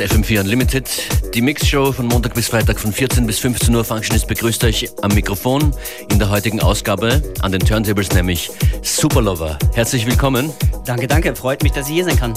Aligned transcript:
Und 0.00 0.08
das 0.08 0.16
ist 0.16 0.30
FM4 0.30 0.40
Unlimited, 0.40 0.88
die 1.34 1.42
Mixshow 1.42 1.92
von 1.92 2.06
Montag 2.06 2.32
bis 2.32 2.48
Freitag 2.48 2.80
von 2.80 2.90
14 2.90 3.26
bis 3.26 3.38
15 3.40 3.74
Uhr. 3.74 3.84
Functionist 3.84 4.28
begrüßt 4.28 4.64
euch 4.64 4.88
am 5.02 5.12
Mikrofon 5.12 5.74
in 6.08 6.18
der 6.18 6.30
heutigen 6.30 6.62
Ausgabe 6.62 7.22
an 7.42 7.52
den 7.52 7.60
Turntables, 7.60 8.10
nämlich 8.14 8.50
Superlover. 8.80 9.58
Herzlich 9.74 10.06
willkommen. 10.06 10.50
Danke, 10.86 11.06
danke. 11.06 11.36
Freut 11.36 11.62
mich, 11.62 11.72
dass 11.72 11.88
ich 11.88 11.96
hier 11.96 12.04
sein 12.06 12.16
kann. 12.16 12.32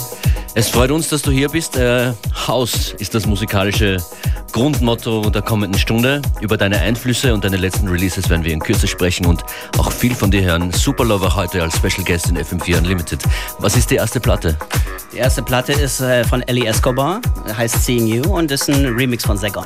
Es 0.56 0.68
freut 0.68 0.92
uns, 0.92 1.08
dass 1.08 1.22
du 1.22 1.32
hier 1.32 1.48
bist. 1.48 1.78
Äh, 1.78 2.12
Haus 2.48 2.94
ist 3.00 3.16
das 3.16 3.26
musikalische 3.28 3.96
Grundmotto 4.54 5.32
der 5.32 5.42
kommenden 5.42 5.80
Stunde. 5.80 6.22
Über 6.40 6.58
deine 6.58 6.80
Einflüsse 6.80 7.34
und 7.34 7.44
deine 7.44 7.58
letzten 7.58 7.88
Releases 7.88 8.30
werden 8.30 8.46
wir 8.46 8.54
in 8.54 8.60
Kürze 8.60 8.88
sprechen 8.88 9.26
und 9.26 9.44
auch 9.80 9.92
viel 9.92 10.14
von 10.14 10.30
dir 10.30 10.44
hören. 10.44 10.72
Superlover 10.72 11.36
heute 11.36 11.64
als 11.64 11.76
Special 11.76 12.06
Guest 12.06 12.30
in 12.30 12.38
FM4 12.38 12.78
Unlimited. 12.78 13.24
Was 13.58 13.76
ist 13.76 13.90
die 13.90 13.96
erste 13.96 14.20
Platte? 14.20 14.56
Die 15.12 15.18
erste 15.18 15.42
Platte 15.42 15.74
ist 15.74 16.02
äh, 16.02 16.24
von 16.24 16.44
Ellie 16.44 16.68
Escobar, 16.68 17.20
heißt 17.58 17.84
Seeing 17.84 18.06
You 18.06 18.22
und 18.32 18.52
ist 18.52 18.70
ein 18.70 18.86
Remix 18.86 19.26
von 19.26 19.38
Saigon. 19.38 19.66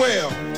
well. 0.00 0.49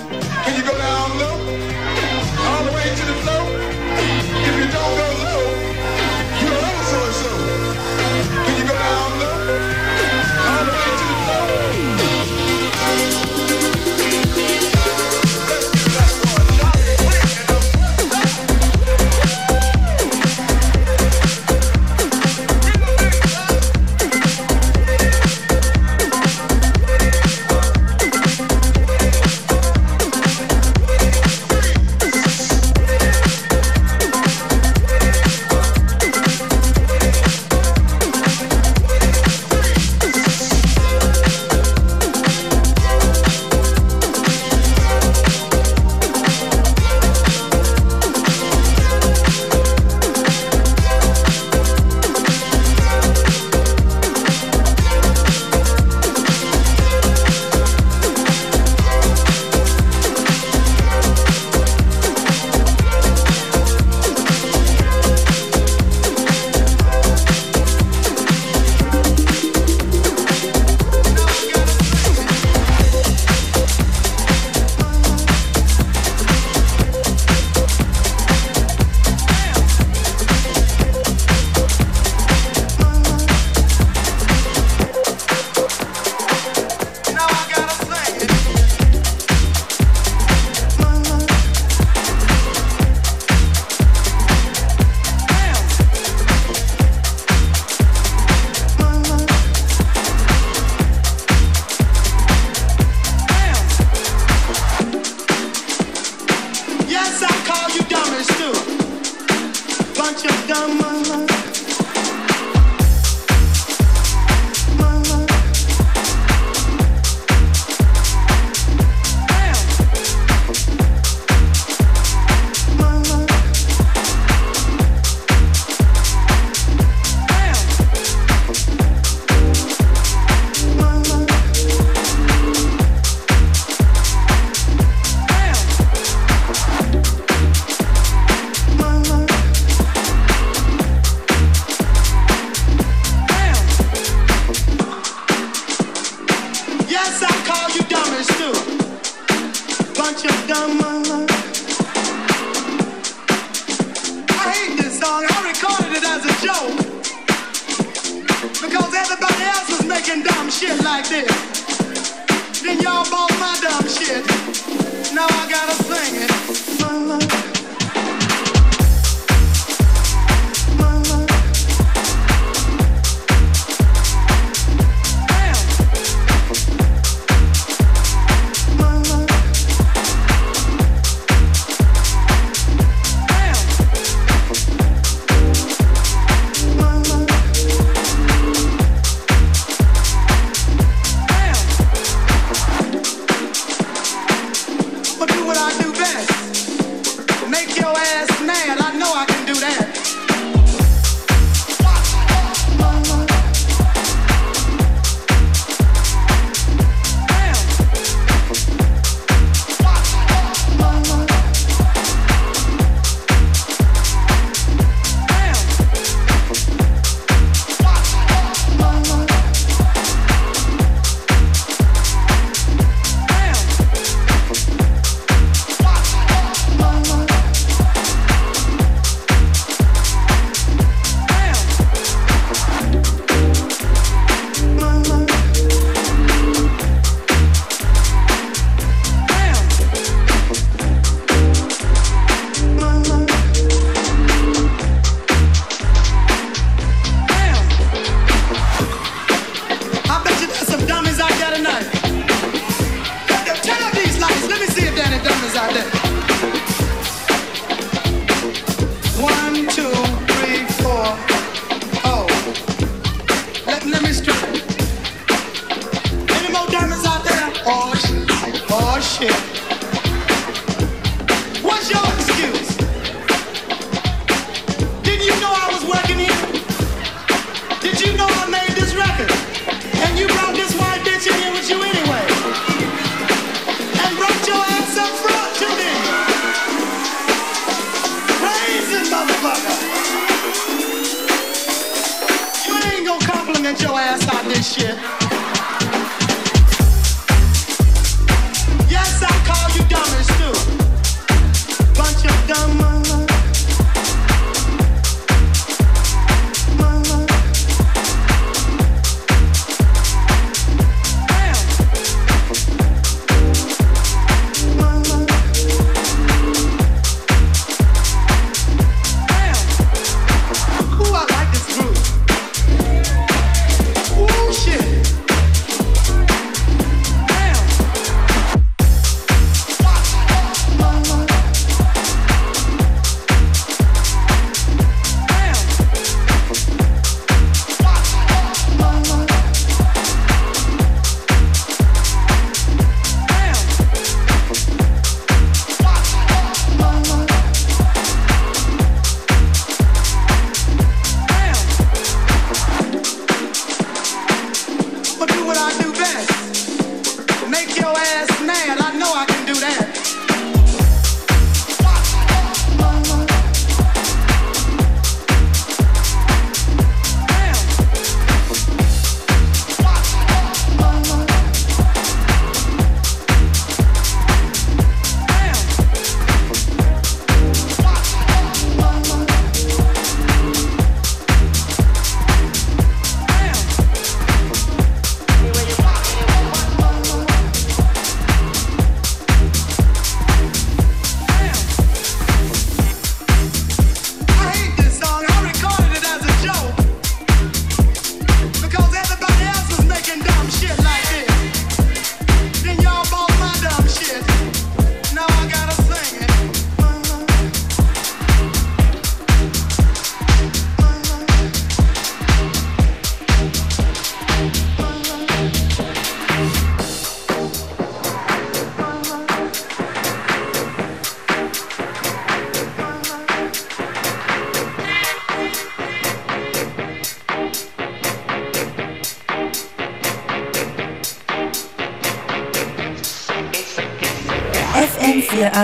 ass 197.96 198.40
now. 198.40 198.81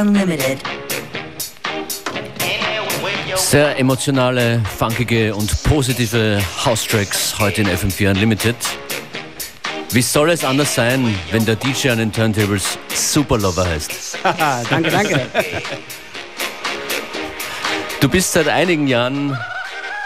Unlimited. 0.01 0.59
Sehr 3.35 3.77
emotionale, 3.79 4.63
funkige 4.77 5.35
und 5.35 5.63
positive 5.65 6.41
House-Tracks 6.65 7.37
heute 7.41 7.63
in 7.63 7.69
FM4 7.69 8.11
Unlimited. 8.11 8.55
Wie 9.91 10.03
soll 10.03 10.31
es 10.31 10.45
anders 10.45 10.75
sein, 10.75 11.15
wenn 11.33 11.45
der 11.45 11.57
DJ 11.57 11.91
an 11.91 11.99
den 11.99 12.13
Turntables 12.13 12.79
Superlover 12.95 13.67
heißt? 13.67 14.19
danke, 14.71 14.91
danke. 14.91 15.27
Du 18.01 18.09
bist 18.09 18.33
seit 18.33 18.47
einigen 18.47 18.87
Jahren 18.87 19.37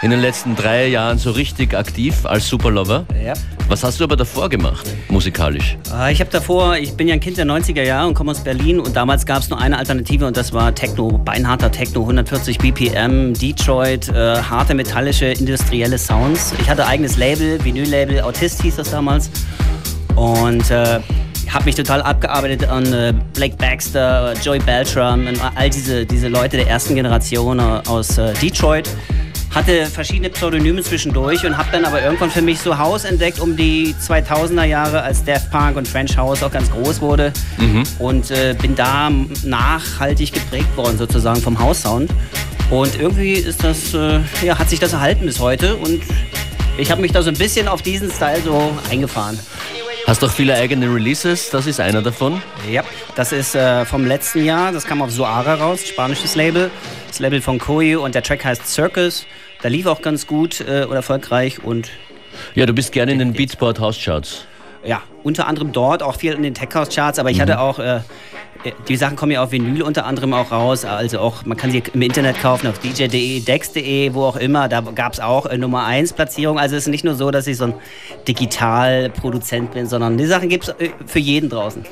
in 0.01 0.09
den 0.09 0.21
letzten 0.21 0.55
drei 0.55 0.87
Jahren 0.87 1.19
so 1.19 1.31
richtig 1.31 1.75
aktiv 1.75 2.25
als 2.25 2.47
Superlover. 2.47 3.05
Ja. 3.23 3.33
Was 3.67 3.83
hast 3.83 3.99
du 3.99 4.05
aber 4.05 4.15
davor 4.15 4.49
gemacht, 4.49 4.87
musikalisch? 5.23 5.77
Ah, 5.89 6.09
ich 6.09 6.19
habe 6.19 6.29
davor, 6.29 6.75
ich 6.75 6.97
bin 6.97 7.07
ja 7.07 7.13
ein 7.13 7.21
Kind 7.21 7.37
der 7.37 7.45
90er 7.45 7.83
Jahre 7.83 8.09
und 8.09 8.13
komme 8.13 8.31
aus 8.31 8.41
Berlin 8.41 8.81
und 8.81 8.93
damals 8.93 9.25
gab 9.25 9.39
es 9.39 9.49
nur 9.49 9.57
eine 9.57 9.77
Alternative 9.77 10.27
und 10.27 10.35
das 10.35 10.51
war 10.51 10.75
Techno, 10.75 11.17
beinharter 11.17 11.71
Techno, 11.71 12.01
140 12.01 12.57
BPM, 12.57 13.33
Detroit, 13.33 14.09
äh, 14.09 14.35
harte 14.35 14.75
metallische 14.75 15.27
industrielle 15.27 15.97
Sounds. 15.97 16.53
Ich 16.59 16.69
hatte 16.69 16.85
eigenes 16.85 17.15
Label, 17.15 17.63
Vinyl-Label, 17.63 18.21
Autist 18.21 18.61
hieß 18.63 18.75
das 18.75 18.91
damals 18.91 19.29
und 20.15 20.69
äh, 20.69 20.99
habe 21.49 21.65
mich 21.65 21.75
total 21.75 22.01
abgearbeitet 22.01 22.67
an 22.67 22.91
äh, 22.91 23.13
Blake 23.33 23.55
Baxter, 23.55 24.33
Joey 24.43 24.59
Beltram 24.59 25.27
und 25.27 25.39
all 25.55 25.69
diese, 25.69 26.05
diese 26.05 26.27
Leute 26.27 26.57
der 26.57 26.67
ersten 26.67 26.95
Generation 26.95 27.59
äh, 27.59 27.81
aus 27.87 28.17
äh, 28.17 28.33
Detroit 28.41 28.89
hatte 29.53 29.85
verschiedene 29.85 30.29
Pseudonyme 30.29 30.81
zwischendurch 30.81 31.45
und 31.45 31.57
habe 31.57 31.69
dann 31.71 31.85
aber 31.85 32.01
irgendwann 32.01 32.31
für 32.31 32.41
mich 32.41 32.59
so 32.59 32.77
House 32.77 33.05
entdeckt 33.05 33.39
um 33.39 33.55
die 33.55 33.95
2000er 33.95 34.63
Jahre, 34.63 35.03
als 35.03 35.23
Daft 35.23 35.51
Punk 35.51 35.77
und 35.77 35.87
French 35.87 36.17
House 36.17 36.41
auch 36.43 36.51
ganz 36.51 36.71
groß 36.71 37.01
wurde 37.01 37.31
mhm. 37.57 37.83
und 37.99 38.31
äh, 38.31 38.55
bin 38.59 38.75
da 38.75 39.11
nachhaltig 39.43 40.33
geprägt 40.33 40.75
worden 40.75 40.97
sozusagen 40.97 41.41
vom 41.41 41.59
House 41.59 41.81
Sound 41.81 42.09
und 42.69 42.99
irgendwie 42.99 43.33
ist 43.33 43.63
das, 43.63 43.93
äh, 43.93 44.19
ja, 44.43 44.57
hat 44.57 44.69
sich 44.69 44.79
das 44.79 44.93
erhalten 44.93 45.25
bis 45.25 45.39
heute 45.39 45.75
und 45.75 46.01
ich 46.77 46.89
habe 46.89 47.01
mich 47.01 47.11
da 47.11 47.21
so 47.21 47.29
ein 47.29 47.37
bisschen 47.37 47.67
auf 47.67 47.83
diesen 47.83 48.09
Style 48.09 48.41
so 48.43 48.75
eingefahren. 48.89 49.37
Hast 50.07 50.23
auch 50.23 50.31
viele 50.31 50.55
eigene 50.55 50.87
Releases, 50.87 51.49
das 51.49 51.67
ist 51.67 51.79
einer 51.79 52.01
davon? 52.01 52.41
Ja, 52.69 52.83
das 53.15 53.31
ist 53.31 53.55
äh, 53.55 53.85
vom 53.85 54.05
letzten 54.05 54.43
Jahr, 54.43 54.71
das 54.71 54.85
kam 54.85 55.01
auf 55.01 55.11
Soara 55.11 55.53
raus, 55.55 55.81
spanisches 55.87 56.35
Label, 56.35 56.71
das 57.13 57.19
Label 57.19 57.41
von 57.41 57.59
Koyu 57.59 58.03
und 58.03 58.15
der 58.15 58.23
Track 58.23 58.43
heißt 58.43 58.67
Circus. 58.67 59.27
Da 59.61 59.69
lief 59.69 59.85
auch 59.85 60.01
ganz 60.01 60.25
gut 60.25 60.61
äh, 60.61 60.83
und 60.85 60.95
erfolgreich 60.95 61.63
und. 61.63 61.91
Ja, 62.55 62.65
du 62.65 62.73
bist 62.73 62.91
gerne 62.91 63.11
in 63.11 63.19
den 63.19 63.33
Beatsport 63.33 63.79
House 63.79 63.99
Charts. 64.03 64.47
Ja, 64.83 65.03
unter 65.21 65.45
anderem 65.45 65.71
dort, 65.71 66.01
auch 66.01 66.15
viel 66.15 66.33
in 66.33 66.41
den 66.41 66.55
Tech 66.55 66.69
House 66.73 66.89
Charts, 66.89 67.19
aber 67.19 67.29
ich 67.29 67.37
mhm. 67.37 67.41
hatte 67.41 67.59
auch. 67.59 67.77
Äh, 67.77 67.99
die 68.87 68.95
Sachen 68.95 69.15
kommen 69.15 69.31
ja 69.31 69.43
auf 69.43 69.51
Vinyl 69.51 69.81
unter 69.81 70.05
anderem 70.05 70.33
auch 70.33 70.51
raus. 70.51 70.85
Also 70.85 71.19
auch, 71.19 71.45
man 71.45 71.57
kann 71.57 71.71
sie 71.71 71.83
im 71.93 72.01
Internet 72.01 72.39
kaufen, 72.39 72.67
auf 72.67 72.79
dj.de, 72.79 73.41
dex.de, 73.41 74.13
wo 74.13 74.23
auch 74.23 74.37
immer. 74.37 74.67
Da 74.69 74.81
gab 74.81 75.13
es 75.13 75.19
auch 75.19 75.45
äh, 75.45 75.57
Nummer 75.57 75.85
1 75.85 76.13
Platzierung. 76.13 76.59
Also 76.59 76.75
es 76.75 76.83
ist 76.83 76.89
nicht 76.89 77.03
nur 77.03 77.15
so, 77.15 77.31
dass 77.31 77.47
ich 77.47 77.57
so 77.57 77.65
ein 77.65 77.73
Digitalproduzent 78.27 79.71
bin, 79.71 79.87
sondern 79.87 80.17
die 80.17 80.25
Sachen 80.25 80.49
gibt 80.49 80.67
es 80.67 80.69
äh, 80.79 80.89
für 81.05 81.19
jeden 81.19 81.49
draußen. 81.49 81.85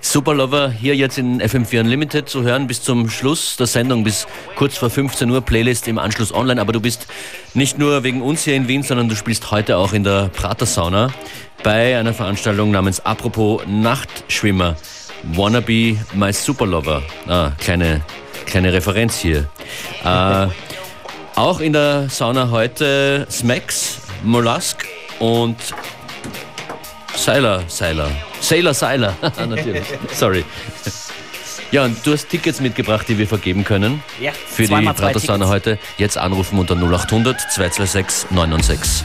Superlover 0.00 0.70
hier 0.70 0.96
jetzt 0.96 1.18
in 1.18 1.40
FM4 1.40 1.80
Unlimited 1.80 2.28
zu 2.28 2.42
hören 2.42 2.66
bis 2.66 2.82
zum 2.82 3.08
Schluss 3.08 3.56
der 3.56 3.66
Sendung, 3.66 4.04
bis 4.04 4.26
kurz 4.56 4.76
vor 4.76 4.90
15 4.90 5.30
Uhr, 5.30 5.40
Playlist 5.40 5.88
im 5.88 5.98
Anschluss 5.98 6.32
online. 6.34 6.60
Aber 6.60 6.72
du 6.72 6.80
bist 6.80 7.06
nicht 7.54 7.78
nur 7.78 8.02
wegen 8.02 8.22
uns 8.22 8.44
hier 8.44 8.54
in 8.54 8.68
Wien, 8.68 8.82
sondern 8.82 9.08
du 9.08 9.16
spielst 9.16 9.50
heute 9.50 9.78
auch 9.78 9.92
in 9.92 10.04
der 10.04 10.28
Prater 10.28 10.66
Sauna 10.66 11.10
bei 11.62 11.96
einer 11.96 12.12
Veranstaltung 12.12 12.70
namens 12.70 13.00
Apropos 13.00 13.62
Nachtschwimmer. 13.66 14.76
Wanna 15.22 15.60
Be 15.60 15.96
My 16.14 16.32
Superlover. 16.32 17.02
Ah, 17.28 17.50
kleine, 17.58 18.02
kleine 18.46 18.72
Referenz 18.72 19.18
hier. 19.18 19.48
Äh, 20.04 20.48
auch 21.36 21.60
in 21.60 21.72
der 21.72 22.08
Sauna 22.08 22.50
heute 22.50 23.26
Smacks, 23.30 24.00
Mollusk 24.22 24.86
und 25.18 25.56
Seiler, 27.14 27.62
Seiler. 27.68 28.10
Sailor 28.40 28.74
Seiler, 28.74 29.14
natürlich. 29.48 29.84
Sorry. 30.12 30.44
Ja, 31.70 31.84
und 31.84 32.04
du 32.06 32.12
hast 32.12 32.28
Tickets 32.28 32.60
mitgebracht, 32.60 33.08
die 33.08 33.16
wir 33.16 33.26
vergeben 33.26 33.64
können. 33.64 34.02
Ja, 34.20 34.32
Für 34.32 34.66
die 34.66 34.74
Pratersauna 34.74 35.48
heute. 35.48 35.78
Jetzt 35.96 36.18
anrufen 36.18 36.58
unter 36.58 36.74
0800 36.74 37.40
226 37.50 38.30
996. 38.30 39.04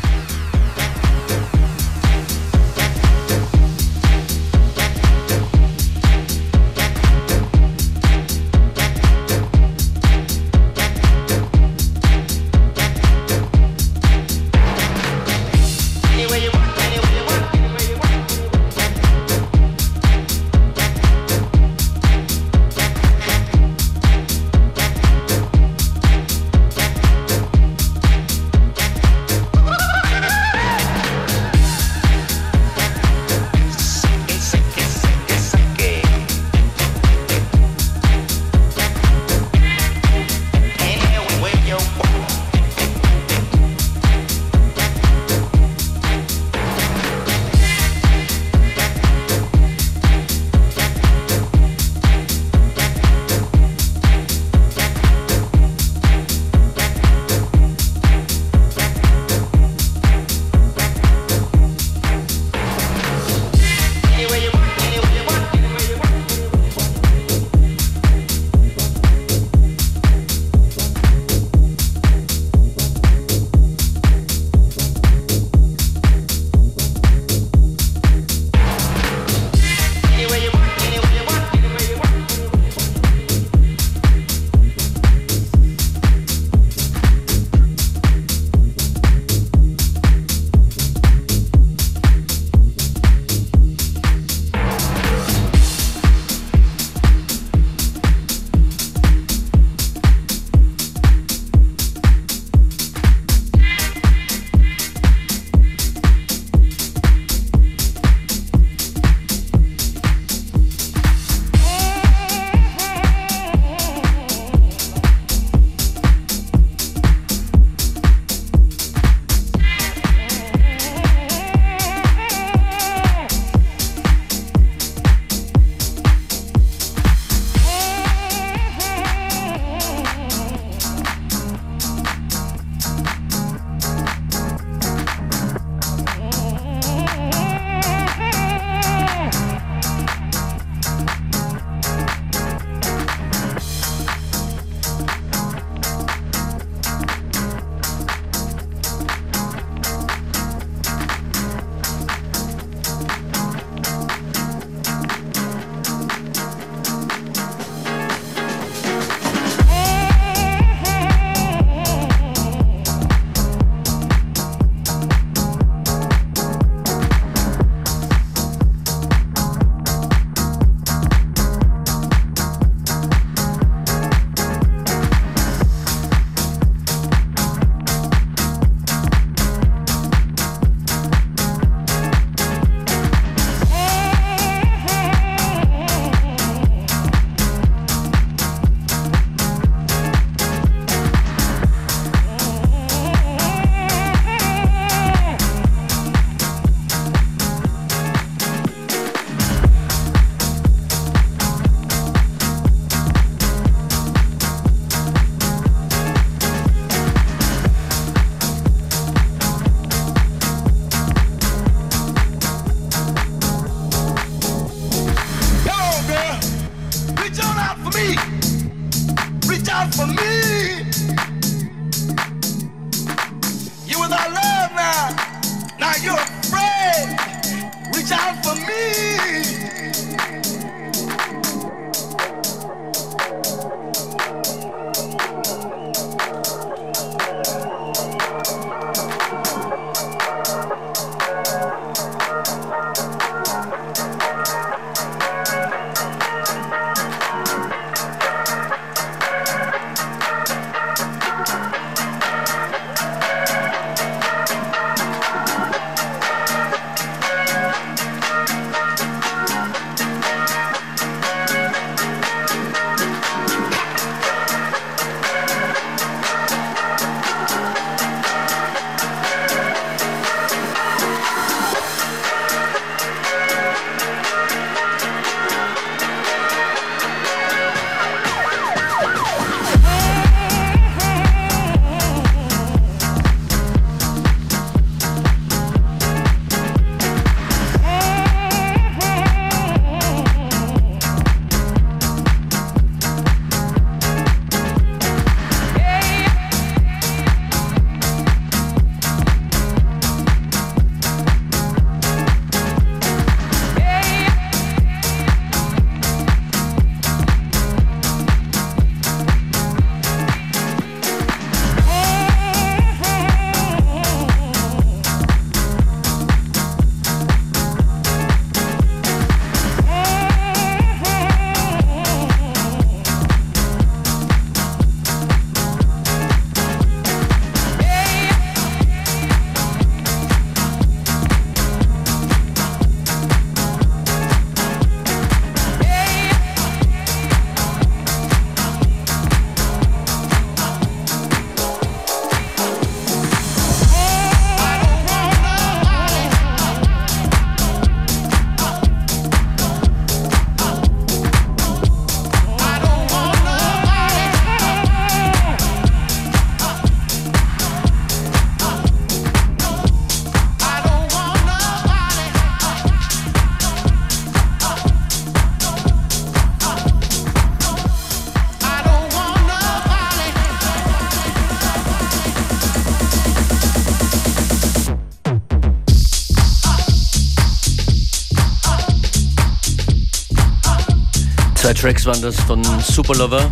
Tracks 381.88 382.06
waren 382.06 382.22
das 382.22 382.38
von 382.42 382.62
Superlover, 382.82 383.50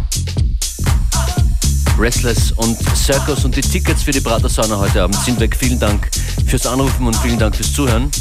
Restless 1.98 2.52
und 2.52 2.78
Circus 2.94 3.46
und 3.46 3.56
die 3.56 3.62
Tickets 3.62 4.04
für 4.04 4.12
die 4.12 4.20
Prater 4.20 4.50
heute 4.78 5.04
Abend 5.04 5.16
sind 5.24 5.40
weg. 5.40 5.56
Vielen 5.56 5.80
Dank 5.80 6.12
fürs 6.46 6.68
Anrufen 6.68 7.08
und 7.08 7.16
vielen 7.16 7.40
Dank 7.40 7.56
fürs 7.56 7.72
Zuhören. 7.72 8.12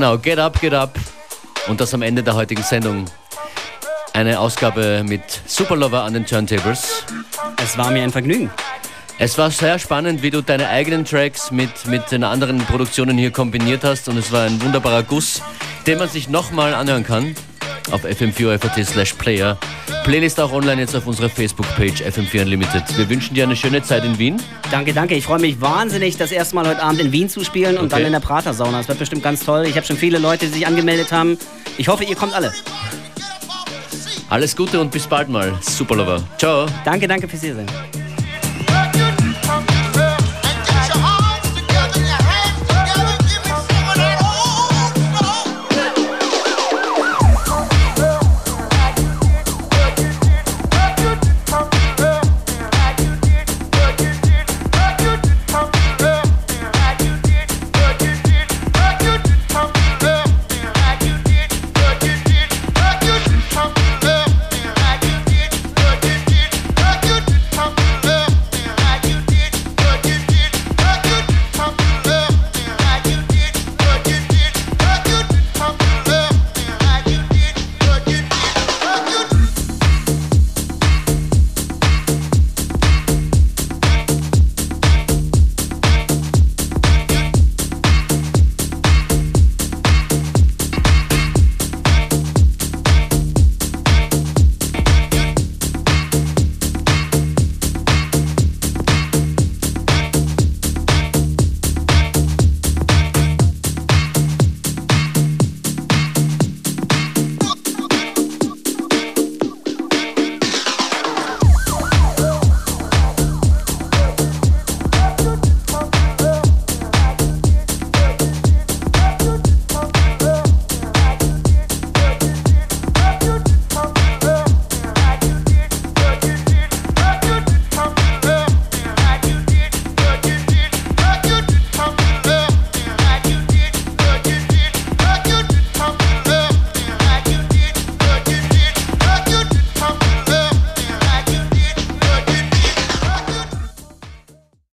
Genau, 0.00 0.16
Get 0.16 0.38
Up, 0.38 0.58
Get 0.62 0.72
Up. 0.72 0.98
Und 1.68 1.78
das 1.78 1.92
am 1.92 2.00
Ende 2.00 2.22
der 2.22 2.34
heutigen 2.34 2.62
Sendung. 2.62 3.04
Eine 4.14 4.40
Ausgabe 4.40 5.04
mit 5.06 5.20
Superlover 5.44 6.04
an 6.04 6.14
den 6.14 6.24
Turntables. 6.24 7.04
Es 7.62 7.76
war 7.76 7.90
mir 7.90 8.02
ein 8.02 8.10
Vergnügen. 8.10 8.50
Es 9.18 9.36
war 9.36 9.50
sehr 9.50 9.78
spannend, 9.78 10.22
wie 10.22 10.30
du 10.30 10.40
deine 10.40 10.70
eigenen 10.70 11.04
Tracks 11.04 11.50
mit, 11.50 11.84
mit 11.84 12.10
den 12.10 12.24
anderen 12.24 12.60
Produktionen 12.60 13.18
hier 13.18 13.30
kombiniert 13.30 13.84
hast 13.84 14.08
und 14.08 14.16
es 14.16 14.32
war 14.32 14.44
ein 14.46 14.62
wunderbarer 14.62 15.02
Guss, 15.02 15.42
den 15.86 15.98
man 15.98 16.08
sich 16.08 16.30
nochmal 16.30 16.72
anhören 16.72 17.04
kann 17.04 17.36
auf 17.90 18.02
fm4 18.06 18.84
slash 18.84 19.12
player. 19.12 19.58
Playlist 20.04 20.40
auch 20.40 20.52
online 20.52 20.80
jetzt 20.80 20.96
auf 20.96 21.06
unserer 21.06 21.28
Facebook-Page 21.28 22.02
FM4 22.02 22.42
Unlimited. 22.42 22.82
Wir 22.96 23.08
wünschen 23.08 23.34
dir 23.34 23.44
eine 23.44 23.54
schöne 23.54 23.82
Zeit 23.82 24.04
in 24.04 24.18
Wien. 24.18 24.42
Danke, 24.70 24.92
danke. 24.92 25.14
Ich 25.14 25.24
freue 25.24 25.38
mich 25.38 25.60
wahnsinnig, 25.60 26.16
das 26.16 26.32
erste 26.32 26.54
Mal 26.54 26.66
heute 26.66 26.82
Abend 26.82 27.00
in 27.00 27.12
Wien 27.12 27.28
zu 27.28 27.44
spielen 27.44 27.76
und 27.76 27.86
okay. 27.86 27.96
dann 27.96 28.06
in 28.06 28.12
der 28.12 28.20
Prater-Sauna. 28.20 28.78
Das 28.78 28.88
wird 28.88 28.98
bestimmt 28.98 29.22
ganz 29.22 29.44
toll. 29.44 29.66
Ich 29.66 29.76
habe 29.76 29.86
schon 29.86 29.96
viele 29.96 30.18
Leute, 30.18 30.46
die 30.46 30.52
sich 30.52 30.66
angemeldet 30.66 31.12
haben. 31.12 31.38
Ich 31.76 31.88
hoffe, 31.88 32.04
ihr 32.04 32.16
kommt 32.16 32.34
alle. 32.34 32.52
Alles 34.30 34.56
Gute 34.56 34.80
und 34.80 34.90
bis 34.90 35.06
bald 35.06 35.28
mal. 35.28 35.52
Super 35.60 35.96
Lover. 35.96 36.22
Ciao. 36.38 36.66
Danke, 36.84 37.06
danke 37.06 37.28
fürs 37.28 37.42
Hier 37.42 37.56
sein. 37.56 37.66